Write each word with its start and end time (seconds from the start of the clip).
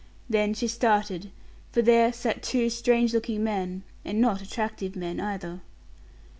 Then 0.27 0.55
she 0.55 0.67
started, 0.67 1.29
for 1.71 1.83
there 1.83 2.11
sat 2.11 2.41
two 2.41 2.71
strange 2.71 3.13
looking 3.13 3.43
men 3.43 3.83
and 4.03 4.19
not 4.19 4.41
attractive 4.41 4.95
men 4.95 5.19
either. 5.19 5.61